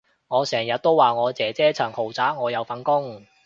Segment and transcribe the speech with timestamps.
[0.29, 3.23] 我成日都話我姐姐層豪宅我有份供